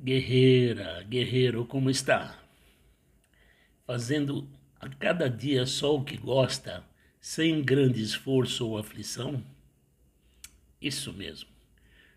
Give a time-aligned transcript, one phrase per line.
[0.00, 2.38] Guerreira, guerreiro, como está?
[3.84, 6.84] Fazendo a cada dia só o que gosta,
[7.20, 9.42] sem grande esforço ou aflição?
[10.80, 11.50] Isso mesmo.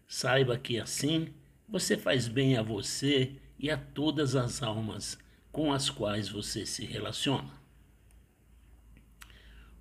[0.07, 1.29] Saiba que assim
[1.67, 5.17] você faz bem a você e a todas as almas
[5.51, 7.51] com as quais você se relaciona.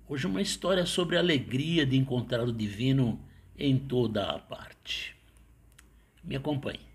[0.09, 3.23] Hoje uma história sobre a alegria de encontrar o divino
[3.55, 5.15] em toda a parte.
[6.23, 6.90] Me acompanhe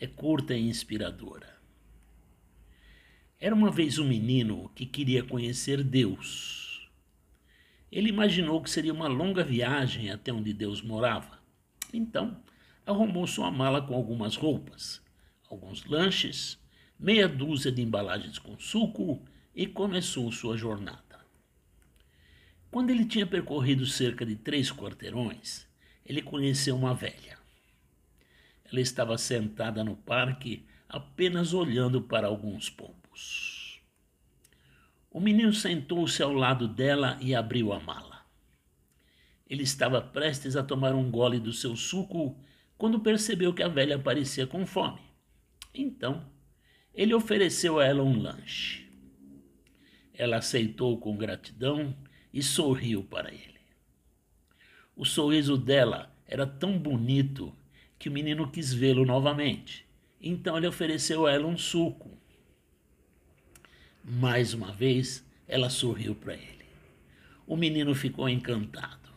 [0.00, 1.60] é curta e inspiradora.
[3.38, 6.90] Era uma vez um menino que queria conhecer Deus.
[7.92, 11.38] Ele imaginou que seria uma longa viagem até onde Deus morava.
[11.92, 12.42] Então,
[12.86, 15.02] arrumou sua mala com algumas roupas,
[15.50, 16.58] alguns lanches,
[16.98, 19.22] meia dúzia de embalagens com suco
[19.54, 21.20] e começou sua jornada.
[22.70, 25.66] Quando ele tinha percorrido cerca de três quarteirões,
[26.06, 27.39] ele conheceu uma velha.
[28.70, 33.80] Ela estava sentada no parque, apenas olhando para alguns pombos.
[35.10, 38.24] O menino sentou-se ao lado dela e abriu a mala.
[39.48, 42.38] Ele estava prestes a tomar um gole do seu suco
[42.78, 45.00] quando percebeu que a velha parecia com fome.
[45.74, 46.24] Então,
[46.94, 48.88] ele ofereceu a ela um lanche.
[50.14, 51.96] Ela aceitou com gratidão
[52.32, 53.60] e sorriu para ele.
[54.94, 57.52] O sorriso dela era tão bonito
[58.00, 59.86] que o menino quis vê-lo novamente.
[60.22, 62.10] Então ele ofereceu a ela um suco.
[64.02, 66.64] Mais uma vez, ela sorriu para ele.
[67.46, 69.10] O menino ficou encantado.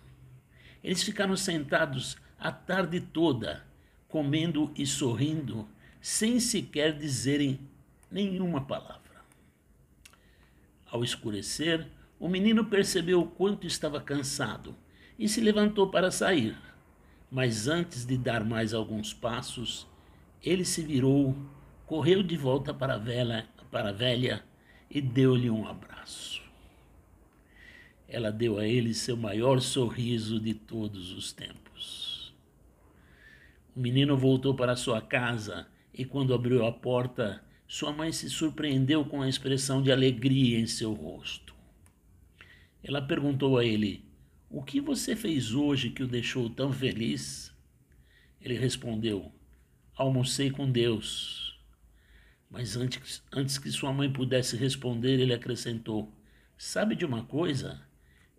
[0.83, 3.65] Eles ficaram sentados a tarde toda,
[4.09, 5.65] comendo e sorrindo,
[6.01, 7.61] sem sequer dizerem
[8.11, 9.23] nenhuma palavra.
[10.85, 11.87] Ao escurecer,
[12.19, 14.75] o menino percebeu o quanto estava cansado
[15.17, 16.57] e se levantou para sair.
[17.33, 19.87] Mas antes de dar mais alguns passos,
[20.43, 21.35] ele se virou,
[21.83, 24.45] correu de volta para a velha, para a velha
[24.87, 26.43] e deu-lhe um abraço.
[28.07, 32.31] Ela deu a ele seu maior sorriso de todos os tempos.
[33.75, 39.03] O menino voltou para sua casa e, quando abriu a porta, sua mãe se surpreendeu
[39.05, 41.55] com a expressão de alegria em seu rosto.
[42.83, 44.05] Ela perguntou a ele:
[44.53, 47.51] o que você fez hoje que o deixou tão feliz?
[48.39, 49.33] Ele respondeu:
[49.95, 51.59] Almocei com Deus.
[52.51, 56.13] Mas antes, antes que sua mãe pudesse responder, ele acrescentou:
[56.55, 57.81] Sabe de uma coisa?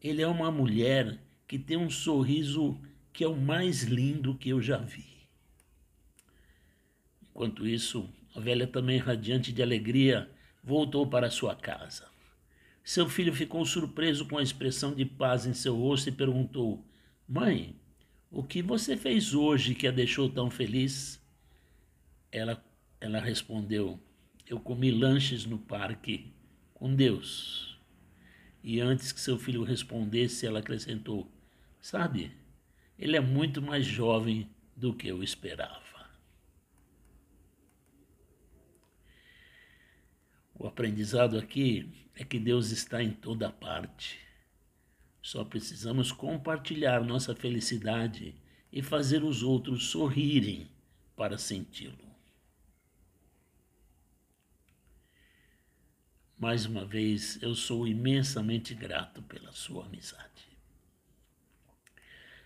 [0.00, 2.80] Ele é uma mulher que tem um sorriso
[3.12, 5.26] que é o mais lindo que eu já vi.
[7.22, 10.30] Enquanto isso, a velha, também radiante de alegria,
[10.62, 12.13] voltou para sua casa.
[12.84, 16.84] Seu filho ficou surpreso com a expressão de paz em seu rosto e perguntou:
[17.26, 17.74] Mãe,
[18.30, 21.18] o que você fez hoje que a deixou tão feliz?
[22.30, 22.62] Ela,
[23.00, 23.98] ela respondeu:
[24.46, 26.30] Eu comi lanches no parque
[26.74, 27.80] com Deus.
[28.62, 31.32] E antes que seu filho respondesse, ela acrescentou:
[31.80, 32.32] Sabe,
[32.98, 34.46] ele é muito mais jovem
[34.76, 35.93] do que eu esperava.
[40.64, 44.18] O aprendizado aqui é que Deus está em toda parte.
[45.20, 48.34] Só precisamos compartilhar nossa felicidade
[48.72, 50.66] e fazer os outros sorrirem
[51.14, 52.10] para senti-lo.
[56.38, 60.48] Mais uma vez, eu sou imensamente grato pela sua amizade.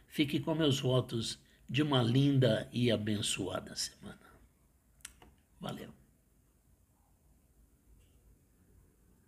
[0.08, 1.38] Fique com meus votos
[1.70, 4.18] de uma linda e abençoada semana.
[5.60, 5.97] Valeu.